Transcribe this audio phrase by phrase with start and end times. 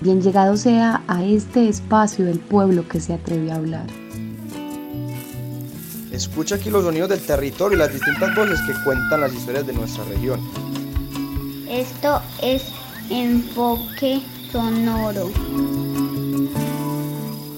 [0.00, 3.86] Bien llegado sea a este espacio del pueblo que se atreve a hablar.
[6.10, 9.72] Escucha aquí los sonidos del territorio y las distintas voces que cuentan las historias de
[9.72, 10.40] nuestra región.
[11.68, 12.64] Esto es
[13.10, 14.20] Enfoque
[14.50, 15.30] Sonoro.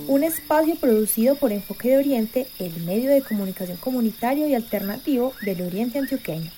[0.06, 5.62] Un espacio producido por Enfoque de Oriente, el medio de comunicación comunitario y alternativo del
[5.62, 6.50] Oriente Antioqueño.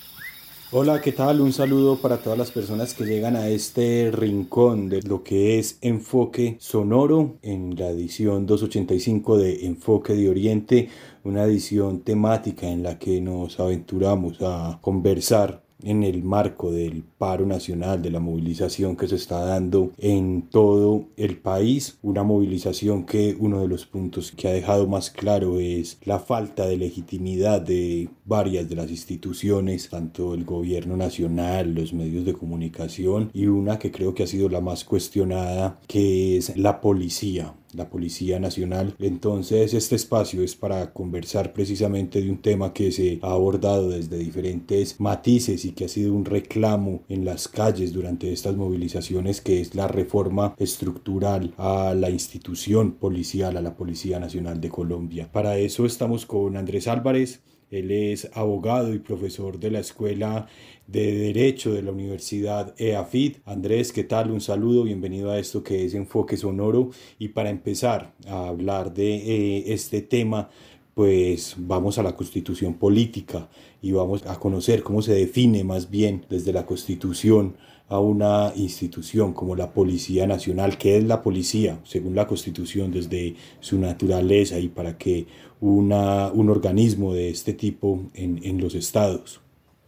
[0.77, 1.39] Hola, ¿qué tal?
[1.39, 5.77] Un saludo para todas las personas que llegan a este rincón de lo que es
[5.79, 10.89] Enfoque Sonoro en la edición 285 de Enfoque de Oriente,
[11.23, 17.45] una edición temática en la que nos aventuramos a conversar en el marco del paro
[17.45, 23.37] nacional, de la movilización que se está dando en todo el país, una movilización que
[23.39, 28.09] uno de los puntos que ha dejado más claro es la falta de legitimidad de
[28.25, 33.91] varias de las instituciones, tanto el gobierno nacional, los medios de comunicación y una que
[33.91, 38.95] creo que ha sido la más cuestionada, que es la policía la Policía Nacional.
[38.99, 44.17] Entonces este espacio es para conversar precisamente de un tema que se ha abordado desde
[44.17, 49.61] diferentes matices y que ha sido un reclamo en las calles durante estas movilizaciones que
[49.61, 55.29] es la reforma estructural a la institución policial, a la Policía Nacional de Colombia.
[55.31, 57.41] Para eso estamos con Andrés Álvarez.
[57.71, 60.47] Él es abogado y profesor de la Escuela
[60.87, 63.37] de Derecho de la Universidad EAFID.
[63.45, 64.31] Andrés, ¿qué tal?
[64.31, 66.91] Un saludo, bienvenido a esto que es Enfoque Sonoro.
[67.17, 70.49] Y para empezar a hablar de eh, este tema,
[70.93, 73.49] pues vamos a la constitución política
[73.81, 77.57] y vamos a conocer cómo se define más bien desde la constitución
[77.87, 83.35] a una institución como la Policía Nacional, que es la policía, según la Constitución, desde
[83.59, 85.27] su naturaleza y para que
[85.61, 89.41] una, un organismo de este tipo en, en los estados.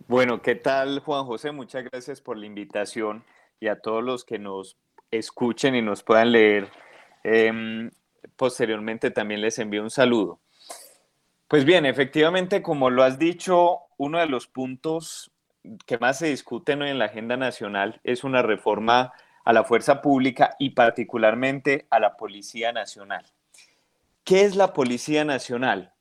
[0.08, 1.52] Bueno, ¿qué tal Juan José?
[1.52, 3.24] Muchas gracias por la invitación
[3.60, 4.78] y a todos los que nos
[5.12, 6.70] escuchen y nos puedan leer.
[7.24, 7.92] Em,
[8.36, 10.40] posteriormente también les envío un saludo.
[11.48, 15.32] Pues bien, efectivamente, como lo has dicho, uno de los puntos
[15.86, 19.14] que más se discuten hoy en la agenda nacional es una reforma
[19.44, 23.26] a la fuerza pública y particularmente a la Policía Nacional.
[24.24, 25.94] ¿Qué es la Policía Nacional?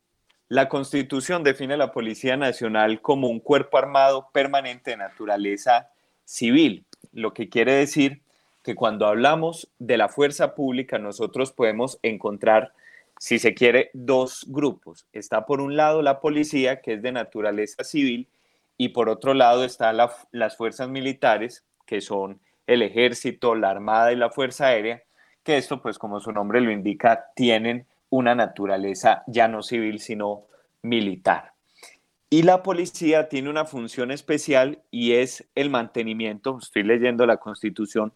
[0.48, 5.90] La Constitución define la Policía Nacional como un cuerpo armado permanente de naturaleza
[6.24, 8.22] civil, lo que quiere decir
[8.62, 12.72] que cuando hablamos de la fuerza pública nosotros podemos encontrar,
[13.18, 15.06] si se quiere, dos grupos.
[15.12, 18.28] Está por un lado la policía, que es de naturaleza civil,
[18.78, 24.16] y por otro lado están las fuerzas militares, que son el ejército, la armada y
[24.16, 25.02] la fuerza aérea,
[25.42, 30.46] que esto, pues como su nombre lo indica, tienen una naturaleza ya no civil, sino
[30.82, 31.52] militar.
[32.28, 38.12] Y la policía tiene una función especial y es el mantenimiento, estoy leyendo la constitución,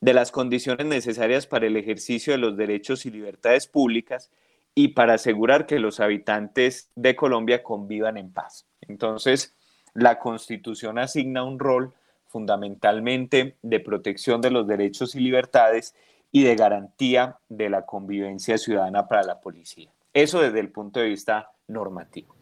[0.00, 4.30] de las condiciones necesarias para el ejercicio de los derechos y libertades públicas
[4.74, 8.66] y para asegurar que los habitantes de Colombia convivan en paz.
[8.82, 9.55] Entonces,
[9.96, 11.92] la constitución asigna un rol
[12.28, 15.94] fundamentalmente de protección de los derechos y libertades
[16.30, 19.90] y de garantía de la convivencia ciudadana para la policía.
[20.12, 22.34] Eso desde el punto de vista normativo.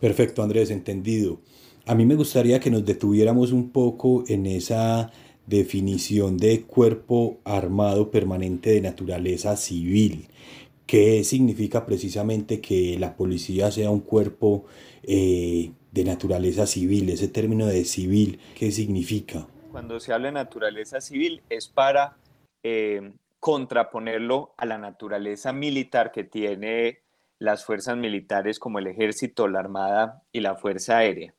[0.00, 1.40] Perfecto, Andrés, entendido.
[1.86, 5.10] A mí me gustaría que nos detuviéramos un poco en esa
[5.46, 10.28] definición de cuerpo armado permanente de naturaleza civil.
[10.86, 14.64] ¿Qué significa precisamente que la policía sea un cuerpo
[15.02, 17.10] eh, de naturaleza civil?
[17.10, 19.46] Ese término de civil, ¿qué significa?
[19.70, 22.16] Cuando se habla de naturaleza civil es para
[22.62, 27.00] eh, contraponerlo a la naturaleza militar que tiene
[27.38, 31.34] las fuerzas militares como el ejército, la armada y la fuerza aérea.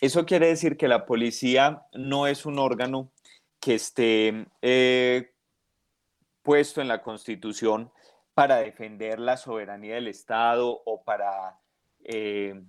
[0.00, 3.10] Eso quiere decir que la policía no es un órgano
[3.60, 5.32] que esté eh,
[6.42, 7.90] puesto en la constitución
[8.34, 11.58] para defender la soberanía del Estado o para
[12.04, 12.62] eh,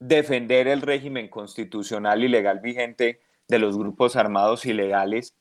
[0.00, 5.36] defender el régimen constitucional y legal vigente de los grupos armados ilegales,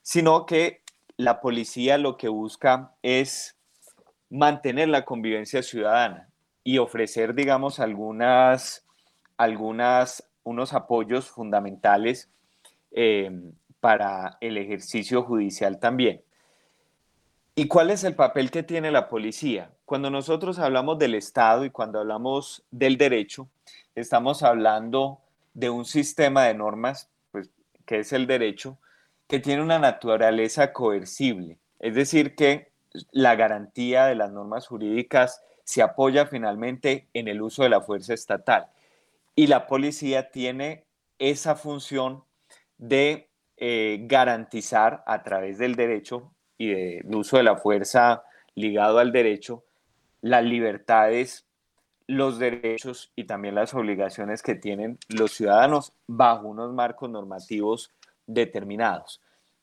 [0.00, 0.82] sino que
[1.16, 3.56] la policía lo que busca es
[4.30, 6.30] mantener la convivencia ciudadana
[6.64, 8.84] y ofrecer, digamos, algunas,
[10.42, 12.30] unos apoyos fundamentales
[12.92, 13.30] eh,
[13.80, 16.22] para el ejercicio judicial también.
[17.54, 19.70] ¿Y cuál es el papel que tiene la policía?
[19.92, 23.50] Cuando nosotros hablamos del Estado y cuando hablamos del derecho,
[23.94, 25.20] estamos hablando
[25.52, 27.50] de un sistema de normas, pues,
[27.84, 28.78] que es el derecho,
[29.28, 31.58] que tiene una naturaleza coercible.
[31.78, 32.70] Es decir, que
[33.10, 38.14] la garantía de las normas jurídicas se apoya finalmente en el uso de la fuerza
[38.14, 38.68] estatal.
[39.36, 40.86] Y la policía tiene
[41.18, 42.24] esa función
[42.78, 43.28] de
[43.58, 48.24] eh, garantizar a través del derecho y del uso de la fuerza
[48.54, 49.64] ligado al derecho
[50.22, 51.44] las libertades,
[52.06, 57.90] los derechos y también las obligaciones que tienen los ciudadanos bajo unos marcos normativos
[58.26, 59.20] determinados.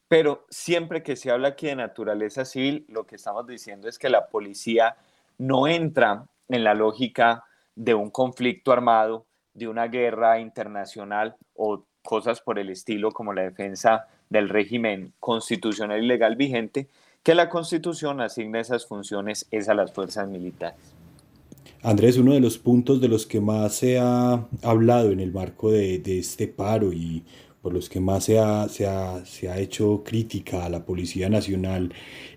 [0.07, 4.09] Pero siempre que se habla aquí de naturaleza civil, lo que estamos diciendo es que
[4.09, 4.95] la policía
[5.37, 7.45] no entra en la lógica
[7.75, 13.43] de un conflicto armado, de una guerra internacional o cosas por el estilo como la
[13.43, 16.87] defensa del régimen constitucional y legal vigente,
[17.29, 20.79] que la constitución asigna esas funciones es a las fuerzas militares.
[21.83, 25.69] Andrés, uno de los puntos de los que más se ha hablado en el marco
[25.69, 27.23] de, este paro y
[27.61, 31.29] por los que más se ha, se, ha, se ha hecho crítica a la Policía
[31.29, 31.93] Nacional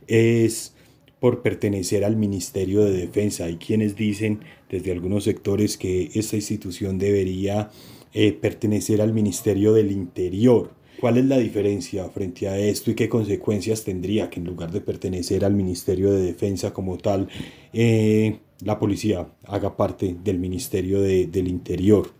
[0.08, 0.74] es
[1.20, 3.46] por pertenecer al Ministerio de Defensa.
[3.46, 7.70] Hay quienes dicen desde algunos sectores que esta institución debería
[8.12, 10.81] eh, pertenecer al Ministerio del Interior.
[11.00, 14.80] ¿Cuál es la diferencia frente a esto y qué consecuencias tendría que en lugar de
[14.80, 17.28] pertenecer al Ministerio de Defensa como tal,
[17.72, 22.10] eh, la policía haga parte del Ministerio del Interior?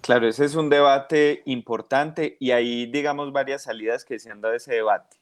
[0.00, 4.54] Claro, ese es un debate importante y hay, digamos, varias salidas que se han dado
[4.54, 5.16] ese debate.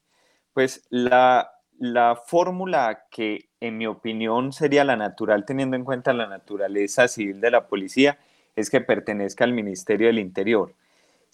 [0.52, 6.26] Pues la, la fórmula que, en mi opinión, sería la natural, teniendo en cuenta la
[6.26, 8.18] naturaleza civil de la policía,
[8.56, 10.74] es que pertenezca al Ministerio del Interior.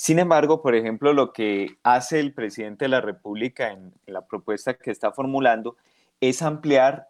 [0.01, 4.75] Sin embargo, por ejemplo, lo que hace el presidente de la República en, la propuesta
[4.75, 5.77] que está formulando
[6.21, 7.09] es ampliar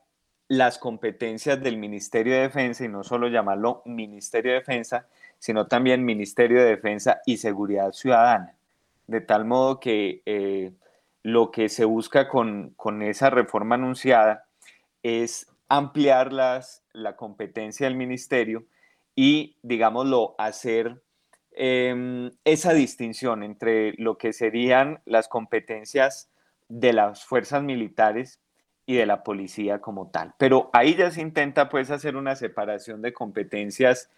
[0.48, 5.06] las competencias del Ministerio de Defensa y no solo llamarlo Ministerio de Defensa,
[5.38, 8.54] sino también Ministerio de Defensa y Seguridad Ciudadana.
[9.06, 10.72] De tal modo que eh,
[11.22, 14.46] lo que se busca con, esa reforma anunciada
[15.02, 18.64] es ampliar las, la competencia del ministerio
[19.14, 21.02] y, digámoslo, hacer
[21.60, 26.30] em, esa distinción entre lo que serían las competencias
[26.68, 28.38] de las fuerzas militares
[28.86, 30.34] y de la policía como tal.
[30.38, 34.08] Pero ahí ya se intenta pues hacer una separación de competencias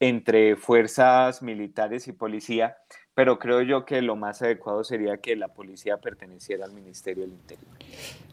[0.00, 2.76] entre fuerzas militares y policía,
[3.14, 7.34] pero creo yo que lo más adecuado sería que la policía perteneciera al Ministerio del
[7.34, 7.68] Interior.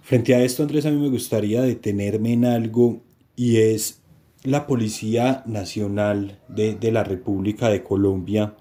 [0.02, 3.02] Frente a esto, Andrés, a mí me gustaría detenerme en algo
[3.36, 4.02] y es
[4.44, 8.56] la Policía Nacional de, de la República de Colombia.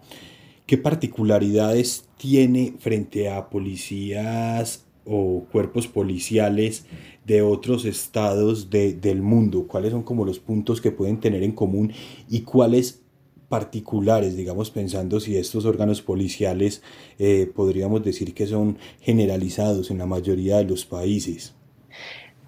[0.67, 6.87] ¿Qué particularidades tiene frente a policías o cuerpos policiales
[7.25, 9.67] de otros estados del mundo?
[9.69, 11.93] ¿Cuáles son como los puntos que pueden tener en común
[12.29, 13.03] y cuáles
[13.49, 16.83] particulares, digamos, pensando si estos órganos policiales
[17.19, 21.55] eh, podríamos decir que son generalizados en la mayoría de los países?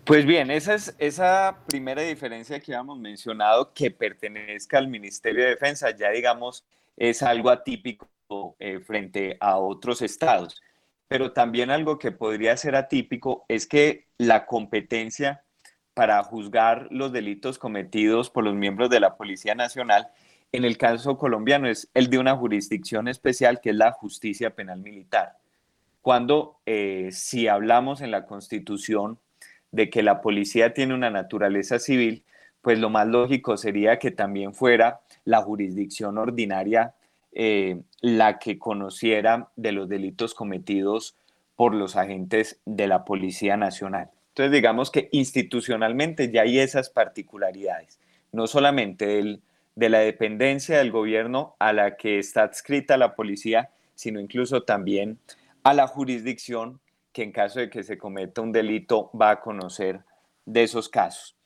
[0.09, 5.51] Pues bien, esa es esa primera diferencia que habíamos mencionado, que pertenezca al Ministerio de
[5.51, 6.65] Defensa, ya digamos,
[6.97, 8.09] es algo atípico
[8.59, 10.61] eh, frente a otros estados
[11.09, 15.43] pero también algo que podría ser atípico es que la competencia
[15.95, 20.09] para juzgar los delitos cometidos por los miembros de la Policía Nacional,
[20.53, 24.81] en el caso colombiano, es el de una jurisdicción especial que es la justicia penal
[24.81, 25.39] militar.
[26.03, 29.19] Cuando eh, si hablamos en la Constitución
[29.71, 32.25] de que la policía tiene una naturaleza civil,
[32.63, 36.95] pues lo más lógico sería que también fuera la jurisdicción ordinaria
[37.33, 41.17] eh, la que conociera de los delitos cometidos
[41.57, 44.11] por los agentes de la Policía Nacional.
[44.29, 47.99] Entonces, digamos que institucionalmente ya hay esas particularidades,
[48.33, 49.41] no solamente
[49.75, 55.19] de la dependencia del gobierno a la que está adscrita la policía, sino incluso también
[55.65, 56.81] a la jurisdicción
[57.13, 60.01] que en caso de que se cometa un delito va a conocer
[60.45, 61.37] de esos casos.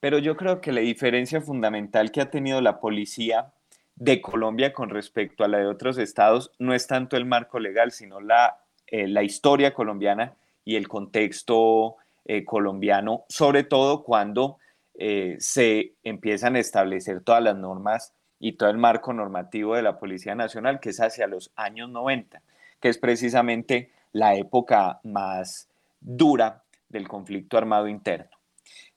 [0.00, 3.52] Pero yo creo que la diferencia fundamental que ha tenido la policía
[3.96, 7.92] de Colombia con respecto a la de otros estados no es tanto el marco legal,
[7.92, 14.58] sino la, eh, la historia colombiana y el contexto eh, colombiano, sobre todo cuando
[14.94, 19.98] eh, se empiezan a establecer todas las normas y todo el marco normativo de la
[19.98, 22.42] Policía Nacional, que es hacia los años 90,
[22.80, 25.68] que es precisamente la época más
[26.00, 28.30] dura del conflicto armado interno.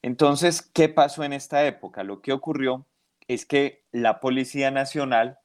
[0.02, 2.04] Entonces, ¿qué pasó en esta época?
[2.04, 2.86] Lo que ocurrió
[3.28, 5.40] es que la Policía Nacional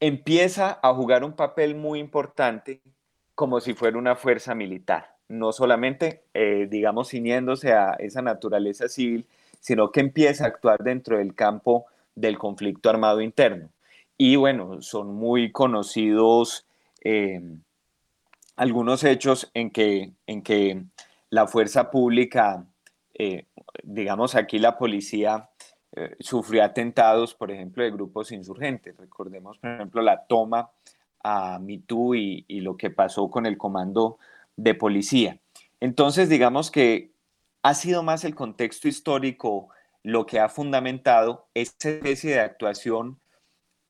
[0.00, 2.80] empieza a jugar un papel muy importante
[3.34, 9.26] como si fuera una fuerza militar, no solamente, eh, digamos, ciñéndose a esa naturaleza civil,
[9.60, 13.68] sino que empieza a actuar dentro del campo del conflicto armado interno.
[14.16, 16.65] Y bueno, son muy conocidos
[17.08, 17.40] eh,
[18.56, 20.86] algunos hechos en que, en que
[21.30, 22.66] la fuerza pública,
[23.14, 23.46] eh,
[23.84, 25.48] digamos aquí la policía,
[25.92, 28.96] eh, sufrió atentados, por ejemplo, de grupos insurgentes.
[28.96, 30.72] Recordemos, por ejemplo, la toma
[31.22, 34.18] a MeToo y, y lo que pasó con el comando
[34.56, 35.38] de policía.
[35.78, 37.12] Entonces, digamos que
[37.62, 39.68] ha sido más el contexto histórico
[40.02, 43.20] lo que ha fundamentado esta especie de actuación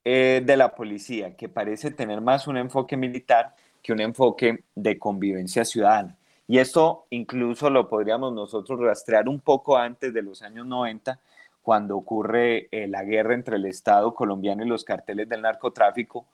[0.08, 5.00] eh, de la policía, que parece tener más un enfoque militar que un enfoque de
[5.00, 6.16] convivencia ciudadana.
[6.46, 11.18] Y esto incluso lo podríamos nosotros rastrear un poco antes de los años 90,
[11.60, 16.24] cuando ocurre eh, la guerra entre el Estado colombiano y los carteles del narcotráfico,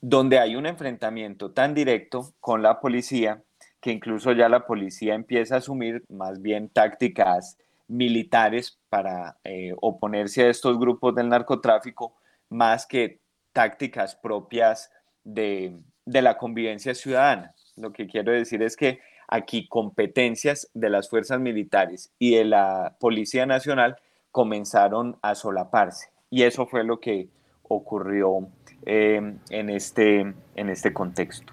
[0.00, 3.42] donde hay un enfrentamiento tan directo con la policía
[3.80, 7.58] que incluso ya la policía empieza a asumir más bien tácticas
[7.88, 12.12] militares para eh, oponerse a estos grupos del narcotráfico,
[12.50, 13.20] más que
[13.52, 14.90] tácticas propias
[15.24, 17.54] de, de la convivencia ciudadana.
[17.76, 22.96] Lo que quiero decir es que aquí competencias de las fuerzas militares y de la
[23.00, 23.96] Policía Nacional
[24.30, 26.08] comenzaron a solaparse.
[26.30, 27.28] Y eso fue lo que
[27.62, 28.48] ocurrió
[28.86, 30.20] eh, en, este,
[30.56, 31.52] en este contexto.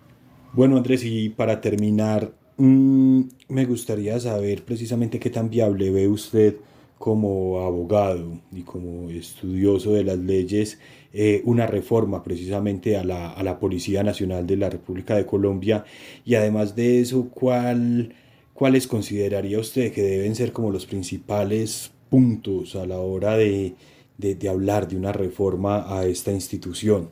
[0.54, 6.56] Bueno, Andrés, y para terminar, mm, me gustaría saber precisamente qué tan viable ve usted
[6.98, 10.80] como abogado y como estudioso de las leyes
[11.14, 15.86] eh, una reforma precisamente a la, a la, Policía Nacional de la República de Colombia
[16.26, 18.14] y además de eso, ¿cuál,
[18.54, 23.76] ¿cuáles consideraría usted que deben ser como los principales puntos a la hora de,
[24.18, 27.10] de, de hablar de una reforma a esta institución?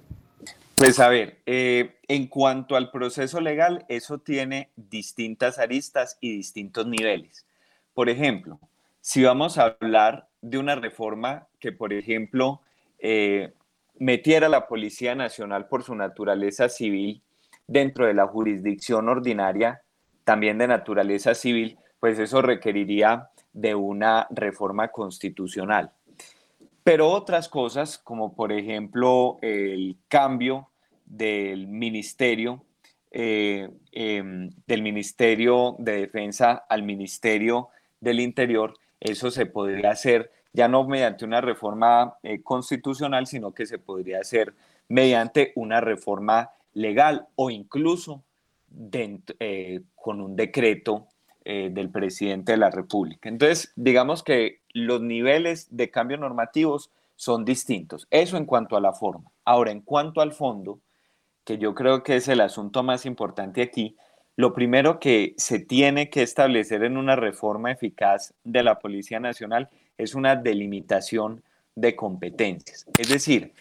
[0.75, 6.85] Pues a ver, eh, en cuanto al proceso legal, eso tiene distintas aristas y distintos
[6.85, 7.45] niveles.
[7.93, 8.59] Por ejemplo,
[9.05, 12.61] si vamos a hablar de una reforma que, por ejemplo,
[12.97, 13.53] eh,
[13.99, 17.21] metiera a la Policía Nacional por su naturaleza civil
[17.67, 19.83] dentro de la jurisdicción ordinaria,
[20.23, 25.91] también de naturaleza civil, pues eso requeriría de una reforma constitucional.
[26.83, 30.71] Pero otras cosas, como por ejemplo el cambio
[31.05, 32.65] del ministerio,
[33.11, 37.69] eh, em, del Ministerio de Defensa al Ministerio
[38.01, 43.65] del Interior, eso se podría hacer ya no mediante una reforma eh, constitucional, sino que
[43.65, 44.53] se podría hacer
[44.87, 48.23] mediante una reforma legal o incluso
[48.93, 51.07] eh, con un decreto
[51.43, 53.29] eh, del presidente de la República.
[53.29, 58.07] Entonces, digamos que los niveles de cambio normativos son distintos.
[58.09, 59.31] Eso en cuanto a la forma.
[59.43, 60.79] Ahora, en cuanto al fondo,
[61.43, 63.95] que yo creo que es el asunto más importante aquí,
[64.37, 69.69] lo primero que se tiene que establecer en una reforma eficaz de la Policía Nacional
[69.97, 71.43] es una delimitación
[71.75, 72.85] de competencias.
[72.97, 73.53] Es decir,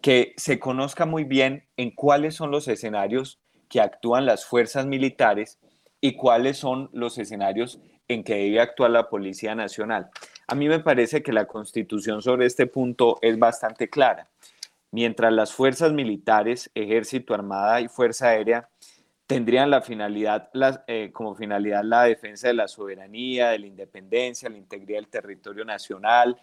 [0.00, 5.58] que se conozca muy bien en cuáles son los escenarios que actúan las fuerzas militares
[6.00, 10.10] y cuáles son los escenarios en que debe actuar la Policía Nacional.
[10.46, 14.28] A mí me parece que la constitución sobre este punto es bastante clara.
[14.90, 18.68] Mientras las fuerzas militares, ejército, armada y fuerza aérea
[19.26, 20.50] tendrían la finalidad,
[20.86, 25.64] eh, como finalidad la defensa de la soberanía, de la independencia, la integridad del territorio
[25.64, 26.40] nacional,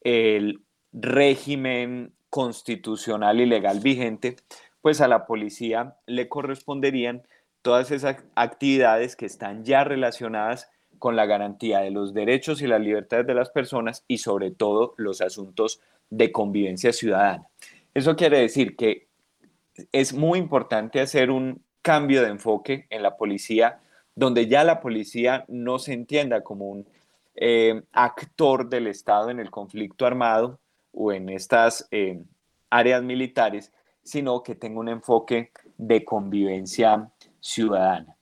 [0.00, 0.60] el
[0.92, 4.36] régimen constitucional y legal vigente,
[4.80, 7.22] pues a la policía le corresponderían
[7.62, 12.80] todas esas actividades que están ya relacionadas con la garantía de los derechos y las
[12.80, 17.46] libertades de las personas y sobre todo los asuntos de convivencia ciudadana.
[17.94, 19.08] Eso quiere decir que
[19.92, 23.80] es muy importante hacer un cambio de enfoque en la policía,
[24.14, 26.86] donde ya la policía no se entienda como un
[27.34, 30.60] eh, actor del Estado en el conflicto armado
[30.92, 32.22] o en estas eh,
[32.70, 33.72] áreas militares,
[34.02, 37.10] sino que tenga un enfoque de convivencia
[37.40, 38.16] ciudadana.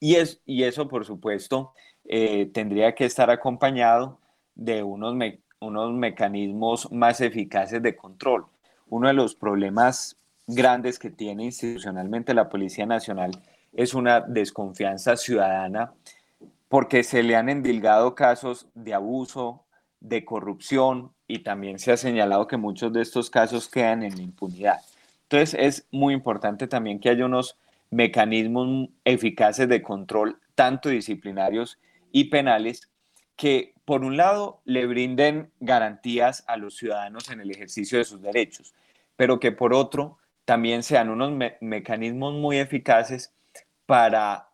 [0.00, 1.72] Y, es, y eso, por supuesto,
[2.04, 4.20] eh, tendría que estar acompañado
[4.54, 5.14] de unos,
[5.60, 8.46] unos mecanismos más eficaces de control.
[8.88, 10.16] Uno de los problemas
[10.48, 13.30] grandes que tiene institucionalmente la Policía Nacional
[13.72, 15.92] es una desconfianza ciudadana
[16.68, 19.64] porque se le han endilgado casos de abuso,
[20.00, 24.80] de corrupción y también se ha señalado que muchos de estos casos quedan en impunidad.
[25.24, 27.58] Entonces es muy importante también que haya unos
[27.90, 31.78] mecanismos eficaces de control, tanto disciplinarios
[32.10, 32.90] y penales,
[33.36, 38.20] que por un lado le brinden garantías a los ciudadanos en el ejercicio de sus
[38.20, 38.74] derechos,
[39.16, 43.34] pero que por otro también sean unos mecanismos muy eficaces
[43.84, 44.48] para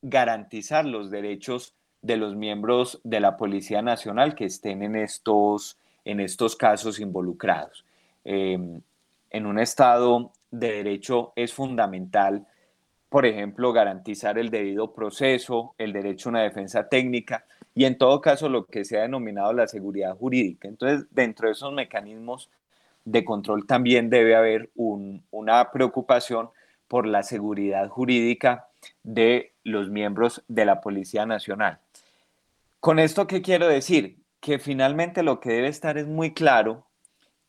[0.00, 6.20] garantizar los derechos de los miembros de la Policía Nacional que estén en estos, en
[6.20, 7.84] estos casos involucrados.
[8.22, 8.80] Em,
[9.30, 12.46] en un Estado de Derecho es fundamental
[13.08, 18.20] por ejemplo, garantizar el debido proceso, el derecho a una defensa técnica y en todo
[18.20, 20.68] caso lo que se ha denominado la seguridad jurídica.
[20.68, 22.48] Entonces, dentro de esos mecanismos
[23.04, 26.50] de control también debe haber una preocupación
[26.88, 28.68] por la seguridad jurídica
[29.02, 31.78] de los miembros de la Policía Nacional.
[32.80, 34.18] Con esto, ¿qué quiero decir?
[34.40, 36.86] Que finalmente lo que debe estar es muy claro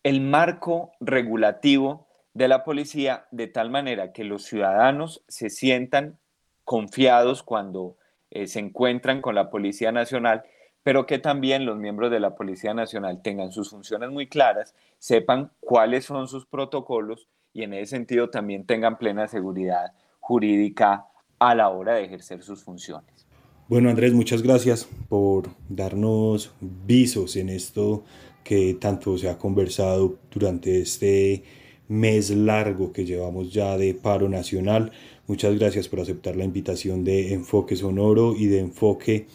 [0.04, 6.18] el marco regulativo de la policía de tal manera que los ciudadanos se sientan
[6.64, 7.98] confiados cuando
[8.30, 10.44] eh, se encuentran con la Policía Nacional,
[10.84, 15.52] pero que también los miembros de la Policía Nacional tengan sus funciones muy claras, sepan
[15.60, 21.06] cuáles son sus protocolos y en ese sentido también tengan plena seguridad jurídica
[21.40, 23.28] a la hora de ejercer sus funciones.
[23.68, 28.04] Bueno, Andrés, muchas gracias por darnos visos en esto
[28.44, 31.44] que tanto se ha conversado durante este
[31.88, 34.92] mes largo que llevamos ya de paro nacional.
[35.28, 39.28] Muchas gracias por aceptar la invitación de Enfoque Sonoro y de Enfoque